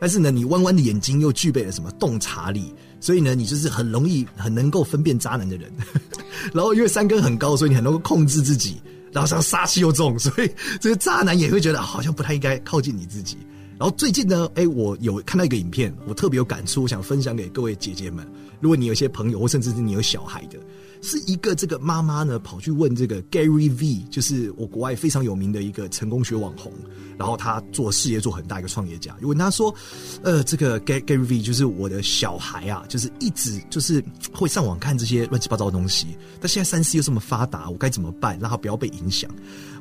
[0.00, 1.90] 但是呢，你弯弯的眼睛又具备了什么？
[1.92, 2.74] 洞察力。
[3.00, 5.70] 所以呢，你就是很容易、很能够分辨渣男的人。
[6.52, 8.80] 然后因为三根很高，所以你很能够控制自己，
[9.12, 13.36] 然后像杀气又重，所以这个渣男也会觉得好像不太应该靠近你自己。
[13.78, 18.26] 然后最近呢，哎，我有看到一个影片，我特别有感触，我想分享给各位姐姐们。
[18.60, 20.58] 如果你有些朋友，或甚至是你有小孩的。
[21.00, 26.72] 是一个这个妈妈呢，跑去问这个 Gary V，就是我国外非常有名的一个成功学网红，
[27.16, 29.16] 然后他做事业做很大一个创业家。
[29.22, 29.74] 问他说
[30.22, 36.08] ：“呃，这个 Gary V 就是我的小孩啊，就是一直就是会上网看这些乱七八糟的东西。
[36.40, 39.30] 但现在三 C 又这么发达，我该怎么办，让他不要被影响？”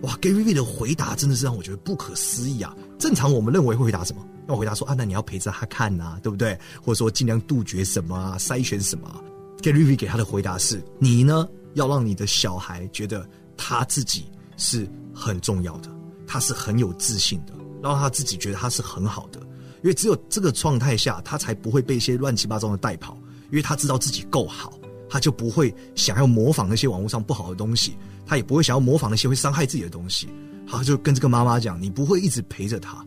[0.01, 2.75] 哇，Gary V 的回答真的是让我觉得不可思议啊！
[2.99, 4.23] 正常我们认为会回答什么？
[4.47, 6.58] 要回答说啊，那你要陪着他看呐，对不对？
[6.82, 9.10] 或者说尽量杜绝什么啊，筛选什么
[9.62, 15.89] ？Gary V 给他的回答是：你呢，要让你的小孩觉得他自己是很重要的，
[16.26, 19.39] 他是很有自信的，让他自己觉得他是很好的。
[19.84, 23.17] 因为只有这个状态下，他才不会被一些乱七八糟的带跑，
[23.52, 24.74] 因为他知道自己够好，
[25.10, 30.28] 他就不会想要模仿那些网络上不好的东西，他也不会想要模仿那些会伤害自己的东西。
[30.70, 33.06] 他就跟这个妈妈讲：“你不会一直陪着他，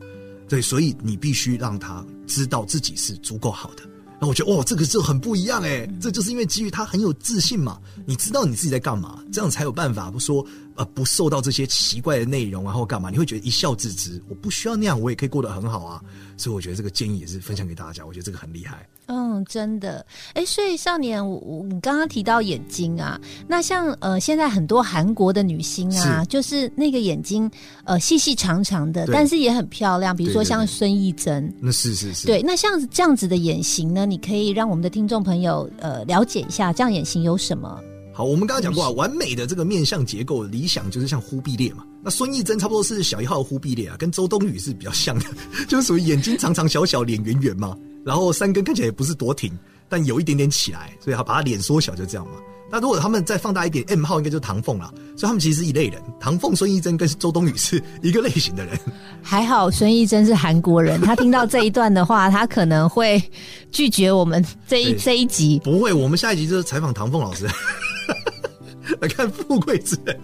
[0.48, 3.82] 对，所以你必须让他知道自己是足够好的。”
[4.20, 10.44] 那我觉得，哇，这个就很不一样哎，这就是因为基于他很有自信嘛，你知道你自己在干嘛，这样才有办法不说
[10.76, 13.08] 呃不受到这些奇怪的内容，然后干嘛？
[13.10, 16.02] 你会觉得一笑置之，我不需要那样，我也可以过得很好啊。
[16.36, 18.86] 所以我觉得这个建议也是分享给大家，我觉得这个很厉害。
[19.10, 20.06] 嗯，真的。
[20.34, 27.50] 哎，所以少年，我我你刚刚提到眼睛啊，那像呃现在很多韩国的女星啊，就是那个眼睛
[27.84, 30.16] 呃细细长长的，但是也很漂亮。
[30.16, 32.26] 比如说像孙艺珍，那是是是。
[32.26, 37.80] 对，那像这样子的眼型呢，你可以让我们的听众朋友呃了解一下，这样眼型有什么？
[38.20, 41.86] 好，我们刚刚讲过啊，完美的这个面相结构理想就是像忽必烈嘛。
[42.04, 45.24] 那孙艺珍差不多是小一号的忽必烈啊，跟周冬雨是比较像的，
[45.66, 47.74] 就是属于眼睛长长小小，脸圆圆嘛。
[48.04, 49.50] 然后三根看起来也不是多挺，
[49.88, 52.32] 但有一点点起来，所以他把他脸缩小就这样嘛。
[52.70, 54.92] 那如果他们再放大一点，M 号应该就是唐凤了。
[55.16, 58.78] 所以他们其实是一类人，唐凤、孙艺珍跟周冬雨是 一个类型的人。
[59.22, 63.22] 还好孙艺珍是韩国人，他听到这一段的话，他可能会
[63.70, 65.60] 拒绝我们这一这一集。
[65.64, 67.46] 不会，我们下一集就是采访唐凤老师。
[69.00, 70.18] 来看富贵之人，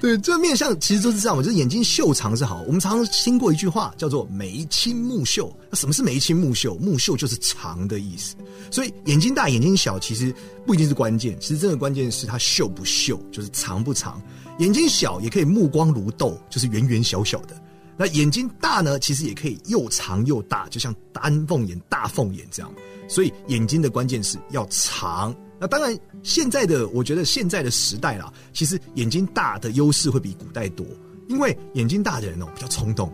[0.00, 2.62] 对，这面相其实就是这样嘛，就是眼睛秀长是好。
[2.66, 6.74] 我们常常听过一句话叫做“眉清目秀”，那什么是眉清目秀？
[6.76, 8.34] 目秀就是长的意思。
[8.70, 10.34] 所以眼睛大、眼睛小其实
[10.66, 14.20] 不一定是关键，其实真的关键是它秀不秀，就是长不长。
[14.58, 17.60] 眼睛小也可以目光如豆，就是圆圆小小的。
[17.96, 22.72] 那眼睛大呢，其实也可以又长又大，就像丹凤眼、大凤眼这样。
[23.08, 25.34] 所以眼睛的关键是要长。
[25.62, 30.84] 那当然，现在的我觉得现在的时代啦，其实眼睛大的优势会比古代多，
[31.28, 33.12] 因为眼睛大的人哦比较冲动，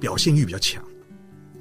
[0.00, 0.82] 表现欲比较强。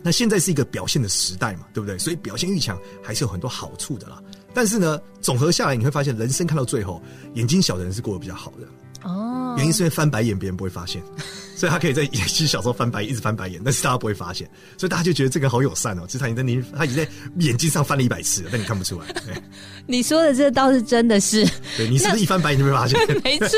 [0.02, 2.00] 那现在是一个表现的时代嘛，对不对？
[2.00, 4.24] 所以表现欲强还是有很多好处的啦。
[4.54, 8.66] 但是呢，总和下来你会发现，人生看到最后，眼睛小的人是过得比较好的。
[9.04, 11.02] 哦，原因是因为翻白眼别人不会发现，
[11.56, 16.04] 所以他可以在演戏小时候翻白眼，一直翻白眼，但是大家不会发现，所以大家就觉得这个好友善哦。
[16.08, 17.10] 其实他已经你他已经在
[17.40, 19.06] 眼睛上翻了一百次了，但你看不出来。
[19.88, 21.46] 你说的这倒是真的是，
[21.78, 23.00] 对你是不是一翻白眼就被发现？
[23.24, 23.50] 没错。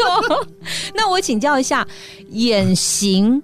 [0.93, 1.85] 那我请教一下，
[2.29, 3.41] 眼型。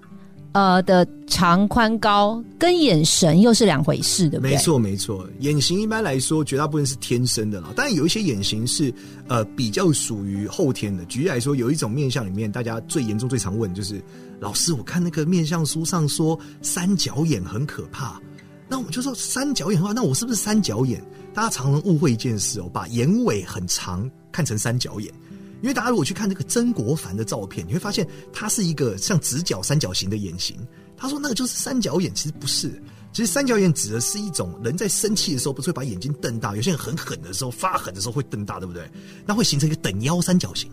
[0.57, 4.53] 呃的长宽高跟眼神又是两回事，对不对？
[4.53, 5.29] 没错，没错。
[5.41, 8.91] 眼型一般来说，绝大部分是天生的啦，但有一些眼型是
[9.27, 11.05] 呃比较属于后天的。
[11.05, 14.01] 举例来说，有一种面相里面，大家最严重、最常问就是：
[14.39, 18.19] 老师，我看那个面相书上说三角眼很可怕，
[18.67, 20.99] 那我就说三角眼的话，那我是不是三角眼？
[21.35, 25.13] 大家常常误会一件事哦，把眼尾很长看成三角眼。
[25.61, 30.55] 因为大家如果去看这个曾国藩的照片，你会发现他是一个像直角三角形的眼型。
[30.95, 32.81] 他说那个就是三角眼，其实不是。
[33.13, 36.55] 其实三角眼指的是一种人在生气的时候，不是会把眼睛瞪大？
[36.55, 38.87] 有些人很狠的时候，发狠的时候会瞪大，对不对？
[39.25, 40.69] 那会形成一个等腰三角形。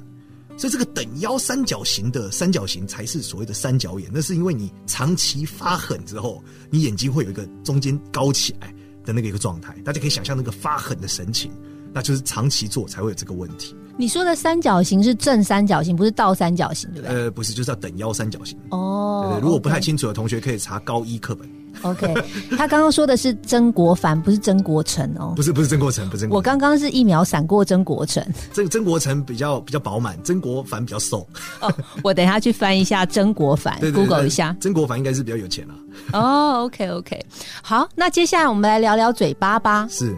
[0.57, 4.11] 所以这个等腰三角形的三角形才是所谓的三角眼。
[4.13, 8.73] 那是因为你长期发狠之后，你眼睛会有一个中间高起来
[9.05, 9.75] 的那个一个状态。
[9.85, 11.51] 大家可以想象那个发狠的神情，
[11.95, 13.75] 那就是长期做才会有这个问题。
[13.97, 17.17] 你说的三角形是正三角形，不是倒三角形，对不对？
[17.17, 18.59] 呃，不是，就是要等腰三角形。
[18.71, 19.39] 哦。
[19.41, 21.49] 如果不太清楚的同学，可以查高一课本。
[21.83, 22.13] OK，
[22.57, 25.33] 他刚刚说的是曾国藩，不是曾国成哦。
[25.37, 26.27] 不是，不是曾国成，不是。
[26.29, 28.25] 我刚刚是一秒闪过曾国成。
[28.53, 31.27] 这个曾国成比较比较饱满，曾国藩比较瘦。
[31.61, 34.57] 哦，我等下去翻一下曾国藩， Google 一下。
[34.61, 35.75] 曾国藩应该是比较有钱啊。
[36.13, 37.27] 哦，OK OK，
[37.63, 39.87] 好，那接下来我们来聊聊嘴巴吧。
[39.91, 40.17] 是，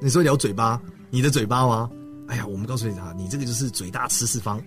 [0.00, 0.80] 你说聊嘴巴，
[1.10, 1.90] 你的嘴巴吗？
[2.28, 4.62] 哎呀，我们告诉你啊，你这个就是嘴大吃四方。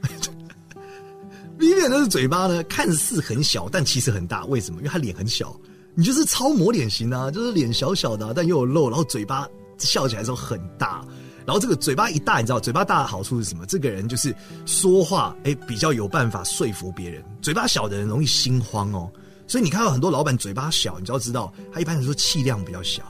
[1.57, 4.43] Vivian 的嘴巴呢，看似很小，但其实很大。
[4.45, 4.79] 为什么？
[4.79, 5.55] 因为他脸很小，
[5.95, 11.05] 你就是超模脸型啊，就是脸小小的，但又有肉，然后嘴巴笑起来的时候很大。
[11.45, 13.65] 然后这个嘴巴一大，你知道嘴巴大的好处是什么？
[13.65, 17.23] 这个人就是说话哎比较有办法说服别人。
[17.41, 19.09] 嘴巴小的人容易心慌哦，
[19.47, 23.03] 所以你看到很多老板嘴巴小，你就要知道他一般来说气量比较小。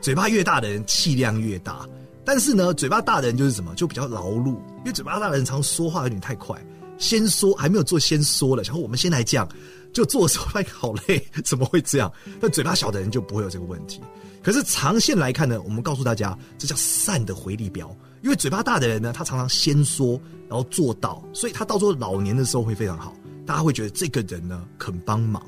[0.00, 1.86] 嘴巴越大的人气量越大。
[2.24, 6.56] 但是呢，嘴巴大的人就是什么，就比较劳碌，因为嘴巴大的人常说话有点太快，
[6.98, 9.48] 先说还没有做先说了，然后我们先来讲，
[9.92, 12.12] 就做的时候发现好累，怎么会这样？
[12.40, 14.00] 但嘴巴小的人就不会有这个问题。
[14.42, 25.42] 可是长线来看呢，我们告诉大家，这叫善的回力标，因为嘴巴大的人呢，他常常先说，然后做到，所以他到时候老年的时候会非常好，大家会觉得这个人呢肯帮忙。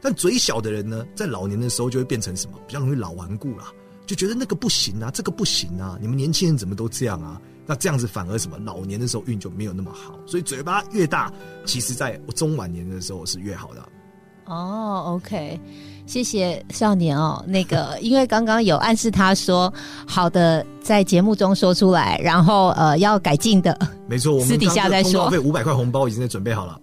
[0.00, 3.64] 但嘴小的人呢，在老年的时候就会变成什么，比较容易老顽固了。
[4.08, 7.38] 就觉得那个不行啊，这个不行啊，你们年轻人怎么都这样啊？
[7.66, 10.18] 那这样子反而什么，老年的时候运就没有那么好。
[10.26, 11.30] 所以嘴巴越大，
[11.66, 13.86] 其实在中晚年的时候是越好的。
[14.46, 15.60] 哦，OK。
[16.08, 19.72] 谢谢少年哦，那个 因为刚刚有暗示他说
[20.06, 25.28] 好的，在节目中说出来，然后呃要改进的， 没错，我们私底下再说。
[25.28, 26.80] 费五百块红包已经在准备好了。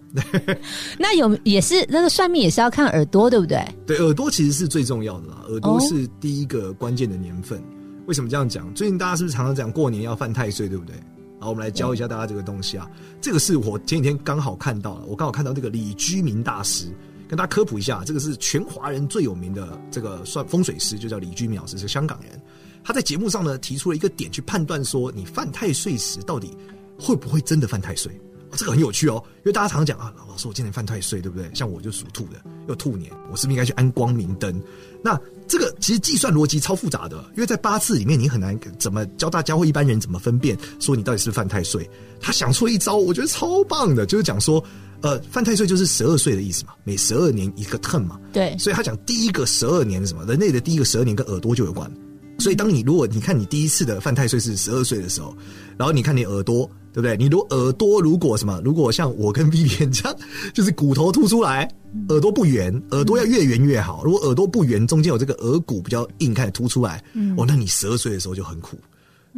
[0.96, 3.60] 那有也是那个算命也是要看耳朵，对不对？
[3.84, 7.60] 对，耳朵其实是最重要的啦，耳朵是第一个关键的年份。
[8.06, 8.72] 为什么这样讲？
[8.74, 10.94] 最近大家是不是常常讲过年要犯太岁，对不对？
[11.40, 12.88] 好，我们来教一下大家这个东西啊。
[13.20, 16.86] 这个是我前几天刚好看到了，我刚好看到这个李居明大师。
[17.28, 22.40] 跟大家科普一下，这个是全华人最有名的这个算风水师，就叫李居明老师，是香港人。
[22.84, 26.56] 他在节目上呢提出了一个点，去判断说你犯太岁时到底
[26.98, 28.12] 会不会真的犯太岁。
[28.52, 31.50] 这个很有趣哦，因为大家常常讲啊，老师我今年犯太岁，对不对？
[31.52, 34.62] 像我就属兔的，又兔年，我是不是应该去安光明灯？
[35.02, 41.90] 那这个其实计算逻辑超复杂的，因为在八字里面你很难怎么教大家或一般人怎么分辨说你到底是犯太岁。
[42.20, 44.62] 他想出一招，我觉得超棒的，就是讲说。
[45.02, 48.18] 呃，犯太岁就是十二岁的意思嘛，每十二年一个 turn 嘛。
[48.32, 50.24] 对，所以他讲第一个十二年是什么？
[50.24, 51.90] 人类的第一个十二年跟耳朵就有关。
[52.38, 55.34] 所以当你如果你看你第一次的犯太岁是十二岁的时候，
[55.78, 57.16] 然后你看你耳朵，对不对？
[57.16, 60.16] 你如果耳朵如果什么，如果像我跟 B B 这样，
[60.52, 61.66] 就是骨头凸出来，
[62.10, 64.02] 耳朵不圆，耳朵要越圆越好。
[64.04, 67.02] 如果耳朵不圆，中间有这个耳骨比较硬，开始凸出来，
[67.38, 68.76] 哦，那你十二岁的时候就很苦。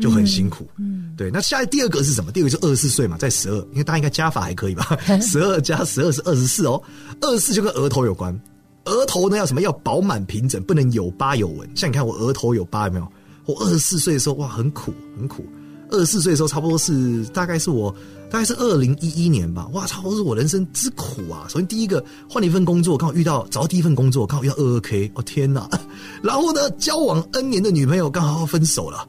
[0.00, 1.30] 就很辛苦，嗯，对。
[1.30, 2.30] 那下来第二个是什么？
[2.30, 4.96] 第二个是二十四岁嘛，在十二，因为大家应该加法还可以吧？
[5.20, 6.80] 十二加十二是二十四哦，
[7.20, 8.38] 二十四就跟额头有关。
[8.84, 9.60] 额头呢要什么？
[9.60, 11.68] 要饱满平整，不能有疤有纹。
[11.76, 13.06] 像你看我额头有疤有没有？
[13.44, 15.44] 我二十四岁的时候哇，很苦很苦。
[15.90, 17.90] 二十四岁的时候差不多是大概是我
[18.30, 21.46] 大概是二零一一年吧，哇，差不多是我人生之苦啊。
[21.48, 25.66] 首先第一个换了一份工作，刚好遇到找到第一份工作，刚好遇到二二 K，哦天哪！
[26.22, 29.08] 然后呢，交往 N 年的女朋友刚好要分手了。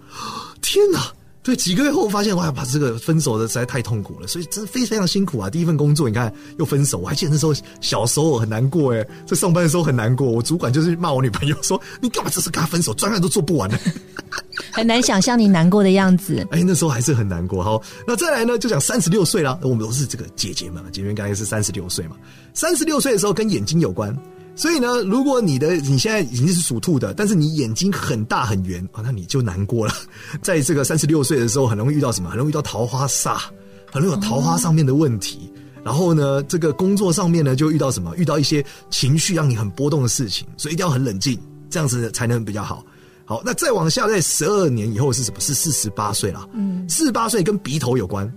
[0.62, 1.12] 天哪！
[1.41, 5.50] 对，几个月后发现，哇，把这个分手的实在太痛苦了，所以真的非非常辛苦啊。
[5.50, 10.30] 第一份工作，你看又分手，我还记得那时候小时候很难过哎，在上班的时候很难过。
[10.30, 13.80] 我主管就是骂我女朋友说：“你干嘛这次跟他分手，专案都做不完呢？”
[14.74, 16.45] 很难想象你难过的样子。
[16.52, 17.63] 哎，那时候还是很难过。
[17.63, 22.17] 好，那再来呢，就讲三十六岁了，我们都是这个姐姐们，姐姐刚才是三十六岁嘛。
[22.54, 24.15] 三十六岁的时候跟眼睛有关。
[24.60, 29.93] 所以呢，如果你的你现在已经是属兔的，但是你眼睛很大很圆啊，那你就难过了。
[30.43, 32.30] 在这个三十六岁的时候，很容易遇到什么？
[32.30, 33.38] 很容易遇到桃花煞，
[33.89, 35.50] 很容易有桃花上面的问题。
[35.82, 38.13] 然后呢，这个工作上面呢，就遇到什么？
[38.17, 42.86] 遇到一些情绪让你很波动的事情，所以一定要很冷静，这样子才能比较好。
[43.24, 45.39] 好，那再往下，在十二年以后是什么？
[45.39, 46.45] 是四十八岁了。
[46.54, 48.30] 嗯，四十八岁跟鼻头有关，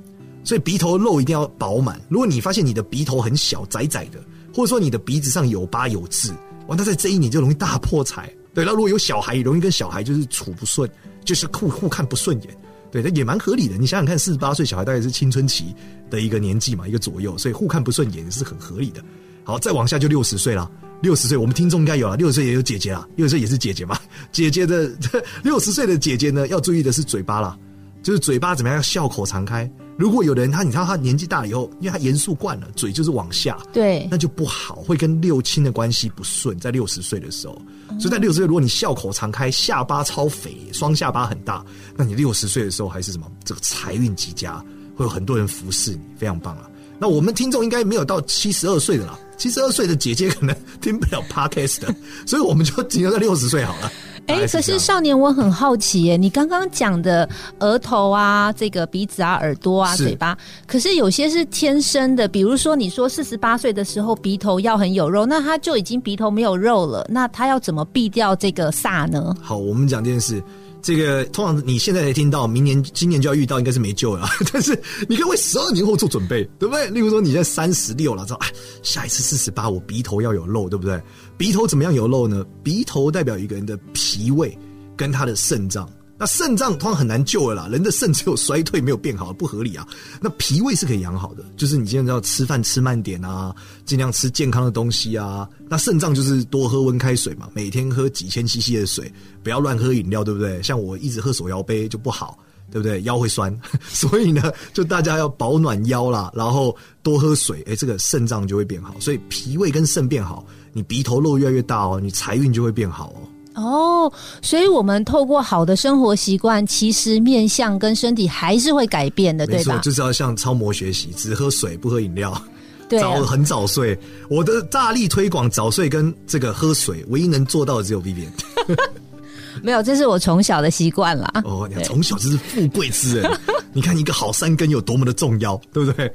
[0.44, 2.00] 所以鼻头肉一定要饱满。
[2.08, 4.20] 如果你发现你的鼻头很小，窄窄的。
[4.52, 6.30] 或者说你的鼻子上有疤有痣，
[6.66, 8.32] 哇，那在这一年就容易大破财。
[8.54, 10.88] 对，那如果有小孩，容易跟小孩就是处不顺，
[11.24, 12.56] 就是互互看不顺眼。
[12.90, 13.78] 对，那也蛮合理的。
[13.78, 15.74] 你想想看，四十八岁小孩大概是青春期
[16.10, 19.02] 的一个年纪嘛，一个左右，所以互看不顺眼是很合理的。
[19.44, 20.70] 好，再往下就六十岁了。
[21.00, 23.98] 六十岁，我们听众应该有了，六十岁也有姐姐了，六十岁也是姐姐嘛。
[24.30, 24.88] 姐姐的
[25.42, 27.58] 六十岁的姐姐呢，要注意的是嘴巴了，
[28.02, 29.68] 就是嘴巴怎么样，笑口常开。
[29.98, 36.58] 如果有人他，你知道他年纪大了以后，因为他严肃惯了，嘴就是往下，对，那就不好，会跟六亲的关系不顺。
[36.58, 37.60] 在六十岁的时候，
[38.00, 41.64] 所以在六十岁，如果你笑口常开，下巴超肥，双下巴很大，
[41.96, 43.30] 那你六十岁的时候还是什么？
[43.44, 44.58] 这个财运极佳，
[44.96, 46.68] 会有很多人服侍你，非常棒啊。
[46.98, 51.94] 那我们听众应该没有到七十二岁的啦，七十二岁的姐姐可能听不了 podcast 的，
[52.26, 53.90] 所以我们就停留在六十岁好了。
[54.26, 69.34] 哎，可是少年，我很好奇耶，你刚刚讲的额头啊，这个鼻子啊，耳朵啊，嘴巴，可是有些是天生的，比如说你说四十八岁的时候鼻头要很有肉，那他就已经鼻头没有肉了，那他要怎么避掉这个煞呢？
[69.42, 70.42] 好，我们讲这件事。
[70.82, 74.28] 这个通常你现在才听到，明年、今年就要遇到，应该是没救了。
[74.52, 74.76] 但是
[75.08, 76.90] 你可以为十二年后做准备，对不对？
[76.90, 78.48] 例如说你现在三十六了，知道哎，
[78.82, 81.00] 下一次四十八，我鼻头要有肉，对不对？
[81.38, 82.44] 鼻头怎么样有肉呢？
[82.64, 84.58] 鼻头代表一个人的脾胃
[84.96, 85.88] 跟他的肾脏。
[86.22, 89.84] 那肾脏通常很难救了啦，人的肾只有衰退没有变好，不合理啊。
[90.20, 93.52] 那脾胃是可以养好的，就是你今天要吃饭吃慢点啊，
[93.84, 95.48] 尽量吃健康的东西啊。
[95.68, 100.62] 那肾脏就是多喝温开水嘛，每天喝几千 CC 的水，不要乱喝饮料，对不对？
[100.62, 102.38] 像我一直喝手摇杯就不好，
[102.70, 103.02] 对不对？
[103.02, 103.52] 腰会酸，
[103.90, 108.94] 所以呢，就大家要保暖腰啦，然后多喝水，哎，这个肾脏就会变好。
[109.00, 113.26] 所以脾胃跟肾变好，你鼻头肉越来越大哦，你财运就会变好哦。
[113.54, 119.78] 哦，所以我们透过好的生活习惯，其实面相跟身体还是会改变的，对吧？
[119.78, 122.32] 就是要向超模学习，只喝水不喝饮料，
[122.88, 123.98] 早很早睡。
[124.28, 128.14] 我的大力推广早睡跟这个喝水，唯一能做到的只有 B。
[129.62, 131.30] 没有，这是我从小的习惯啦。
[131.44, 133.30] 哦，你从小就是富贵之人，
[133.72, 136.12] 你看一个好三根有多么的重要，对不对？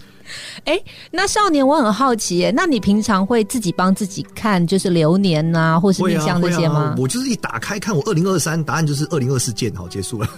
[0.66, 0.78] 哎，
[1.10, 6.96] 那少年，我很好奇，那你平常会自己帮自己看，就是流年呐，或是面相这些吗？
[6.98, 10.30] 我就是一打开看，我二零二三，答案就是二零二四见，好结束了。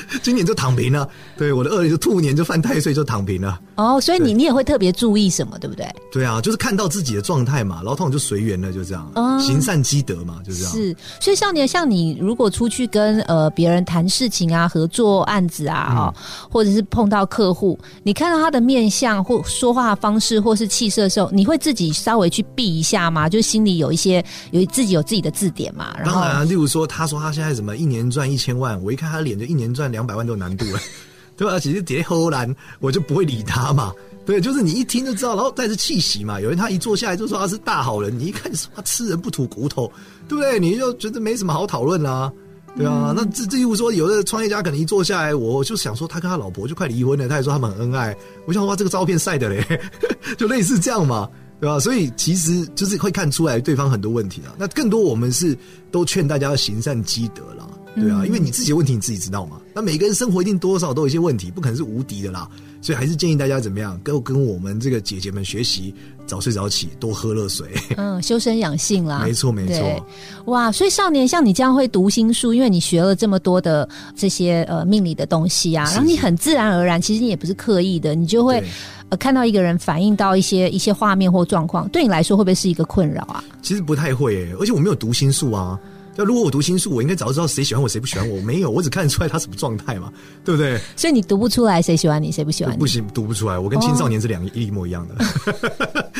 [0.22, 3.58] 今年就躺平了，对我的二就兔年就犯太岁就躺平了。
[3.76, 5.86] 哦，所以你你也会特别注意什么，对不对？
[6.12, 9.10] 对啊，就是看到自己的状态嘛，然后通常就随缘了，就这样。
[9.14, 10.72] 哦，行善积德嘛，就这样。
[10.72, 16.14] 是，所以少年像你，如果出去跟呃别人谈事情啊、合作案子啊，哦，
[16.50, 23.28] 或者是碰到客户，你看到他的面相或说话方式或是气色的时候，你会自己稍微去避一下吗？
[23.28, 25.94] 就心里有一些有自己有自己的字典嘛。
[26.04, 29.87] 当然，例如说，他说他现在怎么一年赚一千万，我一看他脸就一年赚。
[29.90, 30.80] 两百万都有难度了，
[31.36, 31.58] 对吧？
[31.58, 33.92] 其实叠荷兰，我就不会理他嘛。
[34.26, 36.38] 对，就是你一听就知道，然后带着气息嘛。
[36.38, 39.90] 有人他一坐下来就说他是大好人，你一看说他吃人不吐骨头，
[40.28, 40.60] 对不对？
[40.60, 42.30] 你就觉得没什么好讨论啦，
[42.76, 43.14] 对啊。
[43.16, 48.14] 那这这又说，有的创业家可能一坐下来，我就想说他跟他老婆就快离婚了，他也说他们很恩爱。
[48.46, 49.80] 我想哇，这个照片晒的嘞，
[50.36, 51.26] 就类似这样嘛，
[51.58, 51.80] 对吧？
[51.80, 54.52] 所以其实就是会看出来对方很多问题啊。
[54.58, 55.56] 那更多我们是
[55.90, 57.66] 都劝大家要行善积德啦。
[57.94, 59.60] 对啊，因为你自己的问题你自己知道嘛。
[59.74, 62.48] 那每个人生活一定多少都有一些问题，不可能是无敌的啦。
[62.80, 65.92] 所以还是建议大家怎么样，跟跟我们这个姐姐们学习，
[66.28, 67.66] 早睡早起，多喝热水。
[67.96, 69.20] 嗯， 修身养性啦。
[69.24, 70.06] 没错没错。
[70.44, 78.62] 哇，所以少年像你这样会读心术，因为你学了这么多的这些呃命理的东西啊，然后你很自然而然，其实你也不是刻意的，你就会
[79.08, 83.42] 呃看到一个人反映到一些一些画面或状况，对你来说会不会是一个困扰啊？
[83.60, 85.76] 其实不太会，而且我没有读心术啊。
[86.18, 88.40] 那如果我读心术，我应该早就知道谁喜欢我，谁不喜欢我。
[88.42, 90.12] 没有，我只看得出来他什么状态嘛，
[90.44, 90.76] 对不对？
[90.96, 92.76] 所以你读不出来谁喜欢你，谁不喜欢你。
[92.76, 93.56] 不行，读不出来。
[93.56, 95.14] 我跟青少年是两一模一样的。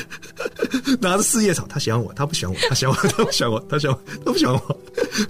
[1.00, 4.80] 拿着四叶草，他喜欢我，他不喜欢我，他喜欢我，他不喜欢我，他喜欢我他不喜欢我，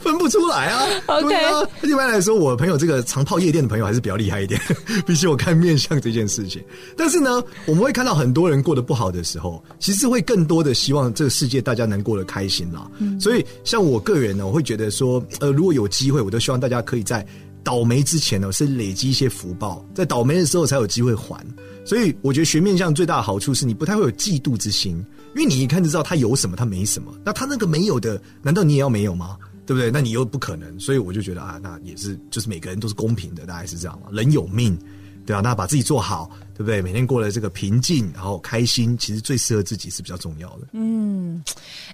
[0.01, 0.87] 分不出来啊。
[1.07, 1.89] OK。
[1.89, 4.61] 一般来说，我朋友这个常泡夜店的朋友还是比较厉害一点，
[5.07, 6.63] 比起我看面相这件事情。
[6.97, 12.89] 但是呢，我们会看到很多人过得不好的时候，其实会更多的希望这个世界大家能过得开心啦。
[13.21, 17.27] 所以，像我个人呢，我会觉得说，呃，如果有机会，我都希望大家可以在
[17.69, 21.39] 倒霉之前呢，是累积一些福报，在倒霉的时候才有机会还。
[21.85, 25.05] 所以，我觉得学面相最大的好处是你不太会有嫉妒之心。
[25.37, 27.13] 因为你一看就知道他有什么，他没什么。
[27.23, 29.37] 那他那个没有的，难道你也要没有吗？
[29.67, 29.91] 对不对？
[29.91, 30.81] 那你又不可能。
[30.81, 34.09] 所以我就觉得啊，那也是，就是每个人都是公平的，大概是这样嘛。
[34.13, 34.75] 人有命，
[35.27, 36.31] 对啊，那把自己做好。
[36.59, 36.83] 对不对？
[36.83, 40.67] 每天过得这个平静，然后开心，其实最适合自己是比较重要的。
[40.73, 41.41] 嗯，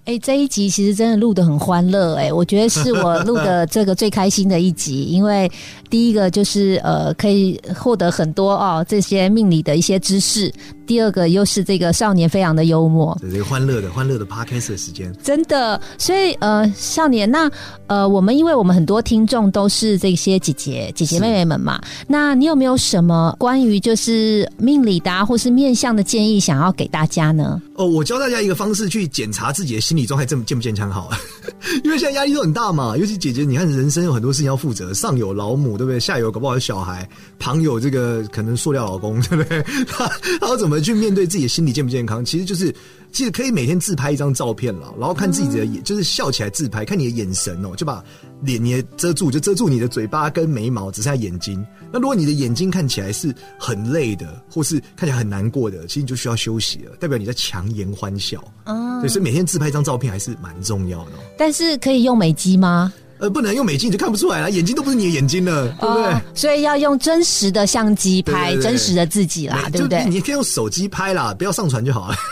[0.07, 5.53] 哎，这一集其实真的录的很欢乐，哎，我觉得是我录的这个最开心的一集，因为
[5.91, 10.51] 第一个就是呃，可以获得很多哦这些命理的一些知识；
[10.87, 15.79] 第二个又是这个少年非常的幽默，这个欢乐的欢乐的 podcast 的时间，真的。
[15.99, 17.51] 所以呃，少年，那
[17.87, 24.51] 呃，我们因为我们很多听众都是这些姐姐姐姐妹妹们嘛，那你有没有什么关于就是？
[24.59, 27.61] 命理的或是面相的建议，想要给大家呢？
[27.75, 31.11] 哦，我教大家一个方式去检查自己的心理状态，这么健不健康好。
[31.83, 35.99] 因为现在压力都很大嘛，尤其姐姐，你看人生有很多事情要负责，上有老母，对不对？
[35.99, 39.63] 下有搞不好有小孩，旁有这个可能塑料老公，对不对？
[39.89, 42.25] 他 他怎么去面对自己的心理健不健康？
[42.25, 42.75] 其实就是。
[43.15, 48.03] 其实可以每天自拍一张照片了，然后看自己的眼，就是笑起来自拍，看你的眼神哦，就把
[48.43, 51.65] 脸也遮住，就遮住你的嘴巴跟眉毛，只剩下眼睛。
[51.93, 58.43] 那如果你的眼睛看起来是很累的，或是看起来很难过的，其实你就需要休息了，代表你在强颜欢笑。
[58.65, 61.13] 哦，所以每天自拍一张照片还是蛮重要的。
[61.39, 62.93] 但是可以用美肌吗？
[63.19, 66.15] 呃，不能用美镜就看不出来了，眼睛都不是你的眼睛了，对不对？
[66.35, 70.05] 所以要用真实的相机拍真实的自己啦，对不对？
[70.07, 72.17] 你可以用手机拍啦，不要上传就好了。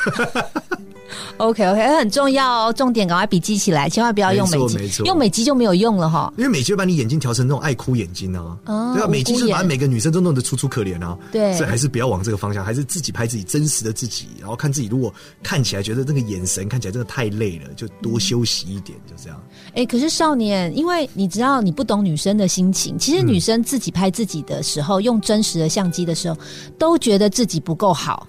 [1.37, 6.33] OK OK，很重要哦，重点赶快笔记起来，千万不要用美肌，用美肌就没有用了哈。
[6.37, 8.57] 因为美肌会把你眼睛调成那种爱哭眼睛啊，
[8.95, 11.19] 对啊，美肌是把每个女生都弄得楚楚可怜啊。
[11.31, 15.13] 对，所以还是不要往这个方向，还是自己拍自己真实的自己，然后看自己如果
[15.43, 19.39] 看起来觉得那个眼神看起来真的太累了，就多休息一点，就这样。
[19.75, 26.37] 哎，可是少年，因为你知道你不懂女生的心情，其实女生自己拍自己的时候，用真实的相机的时候，
[26.79, 28.27] 都觉得自己不够好。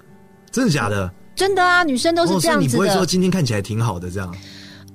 [0.50, 1.12] 真的假的？
[1.36, 2.72] 真的啊，女生都是这样子的。
[2.72, 4.34] 你不会说今天看起来挺好的这样？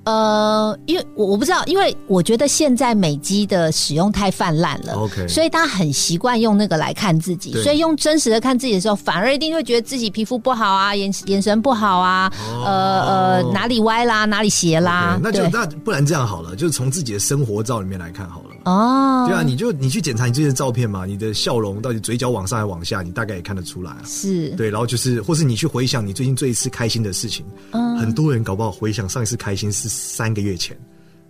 [0.04, 12.32] 呃，因为我我不知道，因为我觉得现在美肌的使用太泛滥了，OK，所以大家很习惯用那个来看自己，所以用真实的看自己的时候，反而一定会觉得自己皮肤不好啊，眼眼神不好啊，
[12.64, 13.02] 呃
[13.42, 18.49] 呃，哪里歪啦，哪里斜啦，那就那不然这样好了，就是从自己的生活照里面来看好了。
[18.64, 23.96] 哦，对啊，你就你去检查你这些照片嘛，你的笑容到底嘴角往上还往下，你大概也看得出来。
[24.04, 30.76] 是，对，然后就是，或是你去回想你最近最一次开心的事情，嗯，很多人搞不好回想上一次开心是三个月前，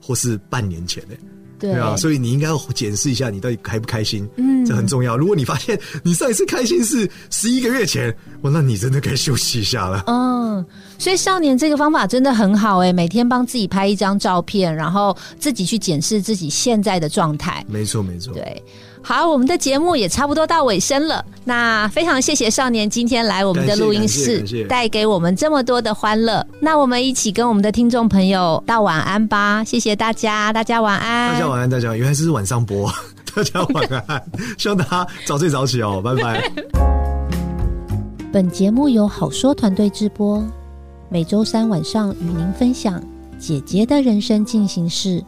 [0.01, 1.15] 或是半年前呢。
[1.59, 5.15] 对啊，所以你应该要检视一下你到底开不开心，嗯，这很重要。
[5.15, 8.09] 如果你发现你上一次开心是十一个月前，
[8.41, 10.05] 哇，那你真的该休息一下了。
[10.07, 10.65] 嗯，
[11.01, 17.65] 所以少年这个方法真的很好哎，每天帮自己拍一张照片，然后自己去检视自己现在的状态。
[17.67, 18.63] 没错，没错，对。
[19.03, 21.25] 好，我们的节目也差不多到尾声了。
[21.43, 26.47] 那非常谢谢少年今天来我们的录音室，带给我们这么多的欢乐。
[26.61, 29.65] 那我们一起跟我们的听众朋友道晚安吧。
[29.65, 31.33] 谢谢大家，大家晚安。
[31.33, 32.93] 大家晚安，大家原来是晚上播，
[33.35, 34.23] 大家晚安。
[34.59, 36.53] 希望大家早睡早起哦，拜拜。
[38.31, 40.45] 本节目由好说团队直播，
[41.13, 43.03] 每周三晚上与您分享
[43.37, 45.21] 姐姐的人生进行式。